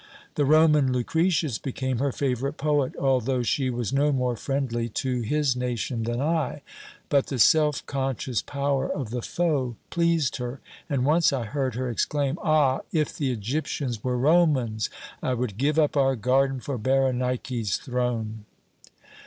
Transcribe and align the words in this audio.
"The 0.33 0.45
Roman 0.45 0.91
Lucretius 0.91 1.59
became 1.59 1.99
her 1.99 2.11
favourite 2.11 2.57
poet, 2.57 2.95
although 2.99 3.43
she 3.43 3.69
was 3.69 3.93
no 3.93 4.11
more 4.11 4.35
friendly 4.35 4.89
to 4.89 5.21
his 5.21 5.55
nation 5.55 6.05
than 6.05 6.19
I, 6.19 6.63
but 7.09 7.27
the 7.27 7.37
self 7.37 7.85
conscious 7.85 8.41
power 8.41 8.91
of 8.91 9.11
the 9.11 9.21
foe 9.21 9.75
pleased 9.91 10.37
her, 10.37 10.59
and 10.89 11.05
once 11.05 11.31
I 11.31 11.43
heard 11.43 11.75
her 11.75 11.87
exclaim 11.87 12.39
'Ah! 12.41 12.79
if 12.91 13.15
the 13.15 13.31
Egyptians 13.31 14.03
were 14.03 14.17
Romans, 14.17 14.89
I 15.21 15.35
would 15.35 15.59
give 15.59 15.77
up 15.77 15.95
our 15.95 16.15
garden 16.15 16.61
for 16.61 16.79
Berenike's 16.79 17.77
throne.' 17.77 18.45